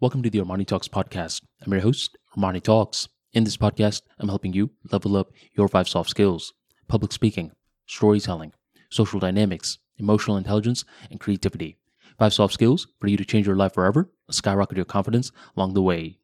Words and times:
Welcome 0.00 0.22
to 0.22 0.30
the 0.30 0.38
Armani 0.38 0.66
Talks 0.66 0.88
podcast. 0.88 1.42
I'm 1.60 1.72
your 1.72 1.82
host, 1.82 2.16
Armani 2.34 2.62
Talks. 2.62 3.06
In 3.34 3.44
this 3.44 3.58
podcast, 3.58 4.00
I'm 4.18 4.30
helping 4.30 4.54
you 4.54 4.70
level 4.90 5.14
up 5.14 5.30
your 5.52 5.68
five 5.68 5.86
soft 5.86 6.08
skills 6.08 6.54
public 6.88 7.12
speaking, 7.12 7.52
storytelling, 7.84 8.54
social 8.88 9.20
dynamics, 9.20 9.76
emotional 9.98 10.38
intelligence, 10.38 10.86
and 11.10 11.20
creativity. 11.20 11.76
Five 12.18 12.32
soft 12.32 12.54
skills 12.54 12.86
for 12.98 13.08
you 13.08 13.18
to 13.18 13.26
change 13.26 13.46
your 13.46 13.56
life 13.56 13.74
forever, 13.74 14.08
skyrocket 14.30 14.78
your 14.78 14.86
confidence 14.86 15.32
along 15.54 15.74
the 15.74 15.82
way. 15.82 16.16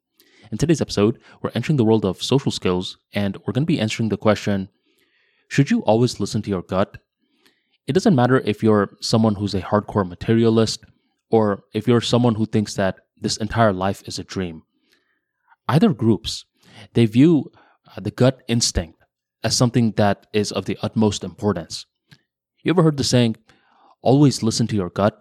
In 0.50 0.56
today's 0.56 0.80
episode, 0.80 1.18
we're 1.42 1.52
entering 1.54 1.76
the 1.76 1.84
world 1.84 2.06
of 2.06 2.22
social 2.22 2.50
skills, 2.50 2.96
and 3.12 3.36
we're 3.44 3.52
going 3.52 3.66
to 3.66 3.66
be 3.66 3.78
answering 3.78 4.08
the 4.08 4.16
question 4.16 4.70
Should 5.48 5.70
you 5.70 5.80
always 5.80 6.18
listen 6.18 6.40
to 6.40 6.48
your 6.48 6.62
gut? 6.62 6.96
It 7.86 7.92
doesn't 7.92 8.16
matter 8.16 8.38
if 8.38 8.62
you're 8.62 8.96
someone 9.02 9.34
who's 9.34 9.54
a 9.54 9.60
hardcore 9.60 10.08
materialist 10.08 10.82
or 11.30 11.64
if 11.74 11.86
you're 11.86 12.00
someone 12.00 12.36
who 12.36 12.46
thinks 12.46 12.72
that 12.76 13.00
this 13.20 13.36
entire 13.36 13.72
life 13.72 14.02
is 14.06 14.18
a 14.18 14.24
dream. 14.24 14.62
Either 15.68 15.92
groups, 15.92 16.44
they 16.94 17.06
view 17.06 17.50
uh, 17.96 18.00
the 18.00 18.10
gut 18.10 18.42
instinct 18.48 19.02
as 19.42 19.56
something 19.56 19.92
that 19.92 20.26
is 20.32 20.52
of 20.52 20.64
the 20.64 20.78
utmost 20.82 21.24
importance. 21.24 21.86
You 22.62 22.70
ever 22.70 22.82
heard 22.82 22.96
the 22.96 23.04
saying, 23.04 23.36
always 24.02 24.42
listen 24.42 24.66
to 24.68 24.76
your 24.76 24.90
gut? 24.90 25.18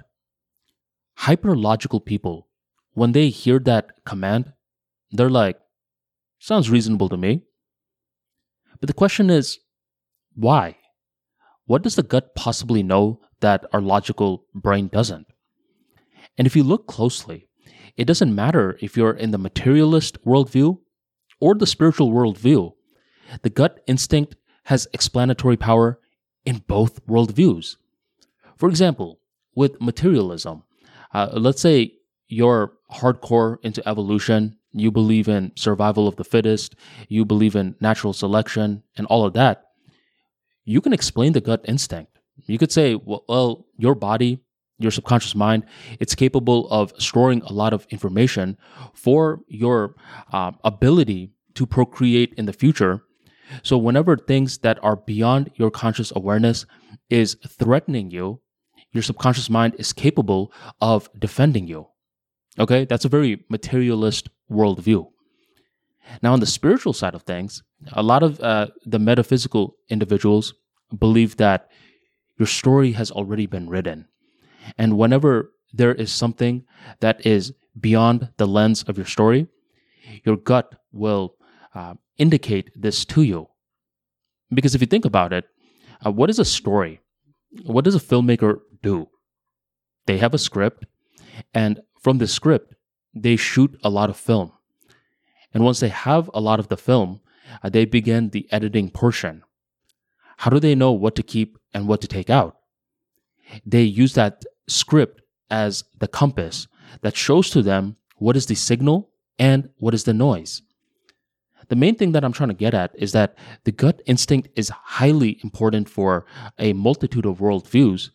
Hyperlogical 1.20 2.06
people, 2.06 2.48
when 2.94 3.12
they 3.12 3.30
hear 3.30 3.60
that 3.60 4.04
command, 4.06 4.54
they're 5.12 5.30
like, 5.30 5.58
sounds 6.40 6.70
reasonable 6.70 7.10
to 7.10 7.18
me. 7.18 7.44
But 8.80 8.88
the 8.88 8.94
question 8.94 9.30
is, 9.30 9.60
why? 10.36 10.78
What 11.66 11.82
does 11.82 11.96
the 11.96 12.04
gut 12.04 12.36
possibly 12.36 12.84
know 12.84 13.22
that 13.40 13.66
our 13.72 13.82
logical 13.82 14.46
brain 14.54 14.88
doesn't? 14.88 15.28
And 16.38 16.46
if 16.46 16.56
you 16.56 16.64
look 16.64 16.88
closely, 16.88 17.48
it 17.98 18.06
doesn't 18.06 18.36
matter 18.36 18.78
if 18.82 18.98
you're 18.98 19.14
in 19.14 19.32
the 19.32 19.38
materialist 19.38 20.24
worldview 20.26 20.80
or 21.40 21.56
the 21.56 21.68
spiritual 21.68 22.12
worldview. 22.12 22.74
The 23.42 23.50
gut 23.50 23.82
instinct 23.88 24.36
has 24.66 24.88
explanatory 24.94 25.58
power 25.58 26.00
in 26.46 26.64
both 26.68 27.06
worldviews. 27.08 27.78
For 28.58 28.70
example, 28.70 29.20
with 29.56 29.82
materialism, 29.82 30.64
uh, 31.14 31.30
let's 31.34 31.62
say 31.62 31.94
you're 32.28 32.74
hardcore 32.92 33.58
into 33.64 33.88
evolution, 33.88 34.58
you 34.72 34.92
believe 34.92 35.28
in 35.28 35.52
survival 35.56 36.08
of 36.08 36.18
the 36.18 36.24
fittest, 36.24 36.76
you 37.08 37.26
believe 37.26 37.56
in 37.56 37.76
natural 37.80 38.14
selection, 38.14 38.84
and 38.98 39.08
all 39.08 39.26
of 39.26 39.34
that. 39.34 39.64
You 40.66 40.82
can 40.82 40.94
explain 40.94 41.34
the 41.34 41.42
gut 41.42 41.64
instinct. 41.66 42.20
You 42.48 42.58
could 42.58 42.72
say, 42.72 42.96
well, 42.96 43.24
well 43.28 43.66
your 43.78 43.96
body 43.96 44.42
your 44.78 44.92
subconscious 44.92 45.36
mind, 45.36 45.66
it's 46.00 46.16
capable 46.16 46.68
of 46.70 46.94
storing 46.98 47.42
a 47.44 47.54
lot 47.54 47.74
of 47.74 47.86
information 47.90 48.58
for 48.94 49.42
your 49.48 49.96
uh, 50.34 50.52
ability 50.64 51.32
to 51.56 51.66
procreate 51.66 52.34
in 52.38 52.46
the 52.46 52.54
future. 52.54 53.02
So, 53.64 53.78
whenever 53.78 54.18
things 54.18 54.58
that 54.60 54.84
are 54.84 54.96
beyond 54.96 55.52
your 55.56 55.72
conscious 55.72 56.12
awareness 56.16 56.66
is 57.10 57.38
threatening 57.48 58.12
you, 58.12 58.42
your 58.92 59.04
subconscious 59.04 59.50
mind 59.50 59.76
is 59.78 59.94
capable 59.94 60.52
of 60.82 61.10
defending 61.18 61.68
you. 61.68 61.88
Okay, 62.60 62.86
that's 62.86 63.06
a 63.06 63.10
very 63.10 63.46
materialist 63.50 64.30
worldview. 64.52 65.08
Now, 66.22 66.34
on 66.34 66.40
the 66.40 66.46
spiritual 66.46 66.94
side 66.94 67.16
of 67.16 67.24
things, 67.24 67.64
a 67.94 68.04
lot 68.04 68.24
of 68.24 68.40
uh, 68.40 68.68
the 68.86 69.00
metaphysical 69.00 69.76
individuals 69.90 70.54
believe 70.98 71.38
that 71.38 71.70
your 72.38 72.48
story 72.48 72.92
has 72.94 73.12
already 73.12 73.46
been 73.46 73.70
written 73.70 74.08
and 74.78 74.98
whenever 74.98 75.52
there 75.74 75.94
is 75.94 76.12
something 76.12 76.64
that 77.00 77.26
is 77.26 77.54
beyond 77.80 78.30
the 78.38 78.48
lens 78.48 78.84
of 78.84 78.98
your 78.98 79.06
story, 79.06 79.48
your 80.24 80.38
gut 80.38 80.76
will 80.92 81.36
uh, 81.74 81.96
indicate 82.18 82.72
this 82.76 83.06
to 83.06 83.22
you. 83.22 83.48
Because 84.54 84.76
if 84.76 84.82
you 84.82 84.88
think 84.88 85.06
about 85.06 85.34
it, 85.34 85.46
uh, 86.06 86.12
what 86.12 86.30
is 86.30 86.40
a 86.40 86.46
story? 86.46 87.02
What 87.66 87.84
does 87.84 87.96
a 87.96 88.00
filmmaker 88.00 88.60
do? 88.82 89.10
They 90.06 90.18
have 90.18 90.34
a 90.34 90.38
script, 90.38 90.86
and 91.54 91.82
from 92.00 92.20
the 92.20 92.28
script, 92.28 92.76
they 93.14 93.36
shoot 93.36 93.78
a 93.84 93.90
lot 93.90 94.10
of 94.10 94.18
film. 94.18 94.52
And 95.54 95.64
once 95.64 95.80
they 95.80 95.90
have 95.90 96.30
a 96.34 96.42
lot 96.42 96.60
of 96.60 96.68
the 96.68 96.78
film, 96.78 97.22
uh, 97.64 97.70
they 97.70 97.86
begin 97.86 98.30
the 98.30 98.48
editing 98.52 98.90
portion. 98.90 99.44
How 100.38 100.52
do 100.52 100.60
they 100.60 100.76
know 100.76 100.92
what 100.92 101.16
to 101.16 101.24
keep 101.24 101.58
and 101.74 101.88
what 101.88 102.02
to 102.02 102.08
take 102.08 102.30
out? 102.30 102.58
They 103.66 103.84
use 103.84 104.14
that 104.14 104.44
script 104.68 105.22
as 105.50 105.84
the 106.00 106.08
compass 106.08 106.68
that 107.02 107.16
shows 107.16 107.50
to 107.52 107.62
them 107.62 107.96
what 108.18 108.36
is 108.36 108.46
the 108.46 108.56
signal 108.56 109.10
and 109.38 109.70
what 109.78 109.94
is 109.94 110.04
the 110.04 110.14
noise. 110.14 110.62
The 111.68 111.76
main 111.76 111.96
thing 111.96 112.12
that 112.12 112.24
I'm 112.24 112.34
trying 112.34 112.50
to 112.50 112.56
get 112.56 112.74
at 112.74 112.92
is 112.96 113.12
that 113.14 113.38
the 113.64 113.72
gut 113.72 114.02
instinct 114.06 114.50
is 114.56 114.70
highly 114.70 115.40
important 115.44 115.90
for 115.90 116.26
a 116.60 116.74
multitude 116.74 117.26
of 117.26 117.40
worldviews, 117.40 118.12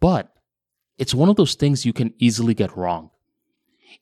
but 0.00 0.32
it's 0.98 1.14
one 1.14 1.28
of 1.28 1.36
those 1.36 1.54
things 1.54 1.86
you 1.86 1.92
can 1.92 2.12
easily 2.18 2.54
get 2.54 2.76
wrong. 2.76 3.10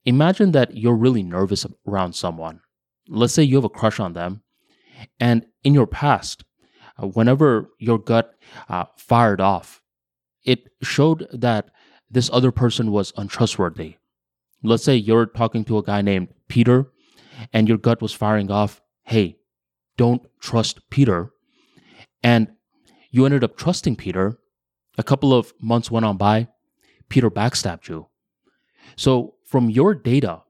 Imagine 0.04 0.52
that 0.52 0.76
you're 0.76 0.94
really 0.94 1.22
nervous 1.22 1.66
around 1.86 2.14
someone. 2.14 2.60
Let's 3.08 3.34
say 3.34 3.42
you 3.42 3.56
have 3.56 3.64
a 3.64 3.70
crush 3.70 4.00
on 4.00 4.14
them, 4.14 4.42
and 5.20 5.46
in 5.62 5.74
your 5.74 5.86
past, 5.86 6.44
uh, 7.00 7.06
whenever 7.06 7.70
your 7.78 7.98
gut 7.98 8.34
uh, 8.68 8.86
fired 8.96 9.40
off 9.40 9.82
it 10.48 10.70
showed 10.82 11.28
that 11.30 11.70
this 12.10 12.30
other 12.32 12.50
person 12.50 12.90
was 12.90 13.12
untrustworthy. 13.18 13.96
Let's 14.62 14.82
say 14.82 14.96
you're 14.96 15.26
talking 15.26 15.62
to 15.66 15.76
a 15.76 15.82
guy 15.82 16.00
named 16.00 16.28
Peter 16.48 16.90
and 17.52 17.68
your 17.68 17.76
gut 17.76 18.00
was 18.00 18.14
firing 18.14 18.50
off, 18.50 18.80
hey, 19.02 19.36
don't 19.98 20.22
trust 20.40 20.88
Peter. 20.88 21.30
And 22.22 22.48
you 23.10 23.26
ended 23.26 23.44
up 23.44 23.58
trusting 23.58 23.96
Peter. 23.96 24.38
A 24.96 25.02
couple 25.02 25.34
of 25.34 25.52
months 25.60 25.90
went 25.90 26.06
on 26.06 26.16
by, 26.16 26.48
Peter 27.10 27.30
backstabbed 27.30 27.86
you. 27.88 28.08
So, 28.96 29.34
from 29.44 29.68
your 29.68 29.94
data, 29.94 30.42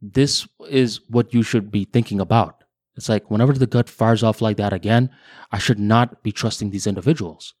this 0.00 0.48
is 0.68 1.00
what 1.08 1.34
you 1.34 1.42
should 1.42 1.70
be 1.70 1.84
thinking 1.84 2.20
about. 2.20 2.64
It's 2.96 3.08
like 3.08 3.30
whenever 3.30 3.52
the 3.52 3.66
gut 3.66 3.88
fires 3.88 4.22
off 4.22 4.40
like 4.40 4.56
that 4.56 4.72
again, 4.72 5.10
I 5.52 5.58
should 5.58 5.78
not 5.78 6.22
be 6.22 6.32
trusting 6.32 6.70
these 6.70 6.86
individuals. 6.86 7.54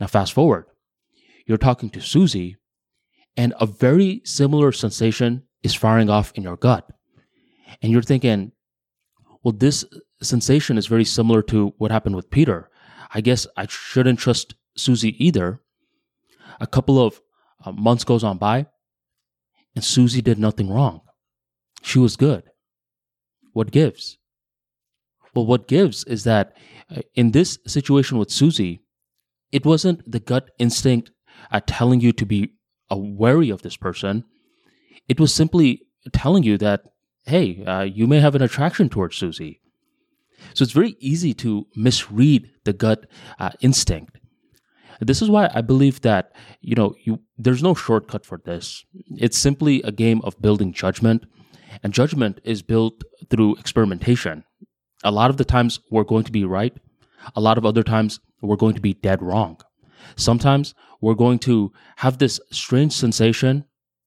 Now, 0.00 0.06
fast 0.06 0.32
forward 0.32 0.66
you're 1.46 1.58
talking 1.58 1.90
to 1.90 2.00
Susie, 2.00 2.56
and 3.36 3.54
a 3.60 3.66
very 3.66 4.20
similar 4.24 4.72
sensation 4.72 5.44
is 5.62 5.74
firing 5.74 6.10
off 6.10 6.32
in 6.34 6.42
your 6.42 6.56
gut. 6.56 6.88
And 7.82 7.92
you're 7.92 8.02
thinking, 8.02 8.52
well, 9.42 9.52
this 9.52 9.84
sensation 10.22 10.78
is 10.78 10.86
very 10.86 11.04
similar 11.04 11.42
to 11.42 11.74
what 11.78 11.90
happened 11.90 12.16
with 12.16 12.30
Peter. 12.30 12.70
I 13.14 13.20
guess 13.20 13.46
I 13.56 13.66
shouldn't 13.68 14.18
trust 14.18 14.54
Susie 14.76 15.24
either. 15.24 15.60
A 16.60 16.66
couple 16.66 17.04
of 17.04 17.20
uh, 17.64 17.72
months 17.72 18.04
goes 18.04 18.24
on 18.24 18.38
by, 18.38 18.66
and 19.74 19.84
Susie 19.84 20.22
did 20.22 20.38
nothing 20.38 20.70
wrong. 20.70 21.02
She 21.82 21.98
was 21.98 22.16
good. 22.16 22.44
What 23.52 23.70
gives? 23.70 24.18
Well, 25.34 25.46
what 25.46 25.68
gives 25.68 26.02
is 26.04 26.24
that 26.24 26.56
uh, 26.90 27.02
in 27.14 27.32
this 27.32 27.58
situation 27.66 28.18
with 28.18 28.30
Susie, 28.30 28.82
it 29.52 29.64
wasn't 29.64 30.10
the 30.10 30.20
gut 30.20 30.50
instinct 30.58 31.10
at 31.50 31.66
telling 31.66 32.00
you 32.00 32.12
to 32.12 32.26
be 32.26 32.50
wary 32.90 33.50
of 33.50 33.62
this 33.62 33.76
person. 33.76 34.24
It 35.08 35.20
was 35.20 35.34
simply 35.34 35.82
telling 36.12 36.42
you 36.42 36.58
that, 36.58 36.82
hey, 37.24 37.64
uh, 37.64 37.82
you 37.82 38.06
may 38.06 38.20
have 38.20 38.34
an 38.34 38.42
attraction 38.42 38.88
towards 38.88 39.16
Susie. 39.16 39.60
So 40.54 40.62
it's 40.62 40.72
very 40.72 40.96
easy 41.00 41.34
to 41.34 41.66
misread 41.74 42.50
the 42.64 42.72
gut 42.72 43.06
uh, 43.38 43.50
instinct. 43.60 44.18
This 45.00 45.20
is 45.20 45.28
why 45.28 45.50
I 45.54 45.60
believe 45.60 46.00
that 46.02 46.32
you 46.60 46.74
know 46.74 46.94
you, 47.04 47.20
there's 47.36 47.62
no 47.62 47.74
shortcut 47.74 48.24
for 48.24 48.40
this. 48.44 48.84
It's 49.16 49.36
simply 49.36 49.82
a 49.82 49.92
game 49.92 50.20
of 50.24 50.40
building 50.40 50.72
judgment, 50.72 51.26
and 51.82 51.92
judgment 51.92 52.40
is 52.44 52.62
built 52.62 53.04
through 53.28 53.56
experimentation. 53.56 54.44
A 55.04 55.10
lot 55.10 55.30
of 55.30 55.36
the 55.36 55.44
times 55.44 55.80
we're 55.90 56.04
going 56.04 56.24
to 56.24 56.32
be 56.32 56.44
right. 56.44 56.74
A 57.34 57.40
lot 57.40 57.58
of 57.58 57.66
other 57.66 57.82
times 57.82 58.20
we're 58.40 58.56
going 58.56 58.74
to 58.74 58.80
be 58.80 58.94
dead 58.94 59.22
wrong. 59.22 59.58
Sometimes 60.14 60.74
we're 61.00 61.14
going 61.14 61.38
to 61.40 61.72
have 61.96 62.18
this 62.18 62.40
strange 62.50 62.92
sensation 62.92 63.64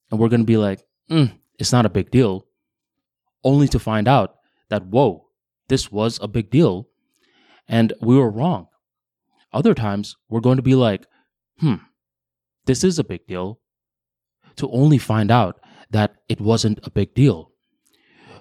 and 0.10 0.20
we're 0.20 0.30
going 0.30 0.42
to 0.42 0.46
be 0.46 0.58
like, 0.58 0.84
mm, 1.10 1.32
it's 1.58 1.72
not 1.72 1.86
a 1.86 1.90
big 1.90 2.10
deal, 2.12 2.46
only 3.44 3.68
to 3.68 3.80
find 3.80 4.08
out 4.08 4.36
that, 4.70 4.86
whoa, 4.86 5.28
this 5.68 5.92
was 5.92 6.20
a 6.22 6.28
big 6.28 6.50
deal 6.50 6.88
and 7.68 7.94
we 8.02 8.18
were 8.18 8.30
wrong. 8.30 8.68
Other 9.54 9.74
times 9.74 10.16
we're 10.30 10.40
going 10.40 10.58
to 10.58 10.64
be 10.64 10.76
like, 10.76 11.06
hmm, 11.60 11.76
this 12.66 12.84
is 12.84 13.00
a 13.00 13.04
big 13.04 13.26
deal, 13.28 13.60
to 14.56 14.70
only 14.72 14.98
find 14.98 15.32
out 15.32 15.60
that 15.90 16.16
it 16.28 16.40
wasn't 16.40 16.80
a 16.84 16.92
big 16.92 17.14
deal. 17.14 17.52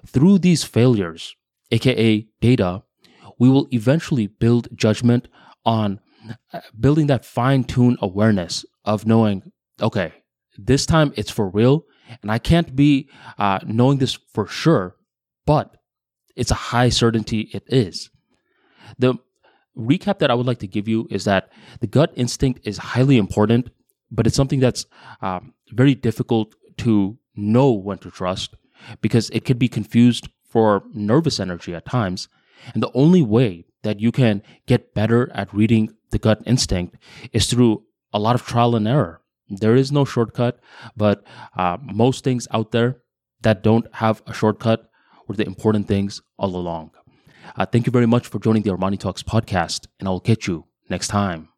Through 0.05 0.39
these 0.39 0.63
failures, 0.63 1.35
aka 1.71 2.27
data, 2.41 2.83
we 3.37 3.49
will 3.49 3.67
eventually 3.71 4.27
build 4.27 4.67
judgment 4.75 5.27
on 5.65 5.99
building 6.79 7.07
that 7.07 7.25
fine 7.25 7.63
tuned 7.63 7.97
awareness 8.01 8.65
of 8.85 9.05
knowing, 9.05 9.51
okay, 9.81 10.13
this 10.57 10.85
time 10.85 11.13
it's 11.15 11.31
for 11.31 11.49
real 11.49 11.85
And 12.21 12.31
I 12.31 12.39
can't 12.39 12.75
be 12.75 13.09
uh, 13.37 13.59
knowing 13.65 13.99
this 13.99 14.17
for 14.33 14.47
sure, 14.47 14.95
but 15.45 15.75
it's 16.35 16.51
a 16.51 16.55
high 16.55 16.89
certainty 16.89 17.49
it 17.53 17.63
is. 17.67 18.09
The 18.97 19.15
recap 19.77 20.19
that 20.19 20.31
I 20.31 20.33
would 20.33 20.45
like 20.45 20.59
to 20.59 20.67
give 20.67 20.87
you 20.87 21.07
is 21.09 21.25
that 21.25 21.51
the 21.79 21.87
gut 21.87 22.11
instinct 22.15 22.61
is 22.63 22.77
highly 22.77 23.17
important, 23.17 23.69
but 24.11 24.25
it's 24.25 24.35
something 24.35 24.59
that's 24.59 24.85
um, 25.21 25.53
very 25.69 25.95
difficult 25.95 26.55
to 26.77 27.17
know 27.35 27.71
when 27.71 27.97
to 27.99 28.11
trust 28.11 28.55
because 29.01 29.29
it 29.29 29.45
could 29.45 29.59
be 29.59 29.67
confused 29.67 30.29
for 30.49 30.83
nervous 30.93 31.39
energy 31.39 31.75
at 31.75 31.85
times. 31.85 32.27
And 32.73 32.81
the 32.81 32.91
only 32.93 33.21
way 33.21 33.65
that 33.83 33.99
you 33.99 34.11
can 34.11 34.41
get 34.65 34.93
better 34.93 35.31
at 35.33 35.53
reading 35.53 35.93
the 36.11 36.19
gut 36.19 36.41
instinct 36.45 36.95
is 37.33 37.47
through 37.47 37.83
a 38.13 38.19
lot 38.19 38.35
of 38.35 38.45
trial 38.45 38.75
and 38.75 38.87
error. 38.87 39.21
There 39.49 39.75
is 39.75 39.91
no 39.91 40.05
shortcut, 40.05 40.59
but 40.95 41.23
uh, 41.57 41.77
most 41.81 42.23
things 42.23 42.47
out 42.51 42.71
there 42.71 42.97
that 43.41 43.63
don't 43.63 43.87
have 43.95 44.21
a 44.27 44.33
shortcut 44.33 44.89
were 45.27 45.35
the 45.35 45.45
important 45.45 45.87
things 45.87 46.21
all 46.37 46.55
along. 46.55 46.91
Uh, 47.55 47.65
thank 47.65 47.85
you 47.85 47.91
very 47.91 48.05
much 48.05 48.27
for 48.27 48.39
joining 48.39 48.63
the 48.63 48.71
Armani 48.71 48.99
Talks 48.99 49.23
podcast, 49.23 49.87
and 49.99 50.07
I 50.07 50.11
will 50.11 50.19
catch 50.19 50.47
you 50.47 50.65
next 50.89 51.07
time. 51.07 51.49